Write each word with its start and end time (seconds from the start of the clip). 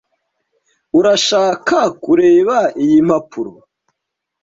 Urashaka 0.99 1.77
kureba 2.03 2.57
iyi 2.83 2.99
mpapuro? 3.07 3.51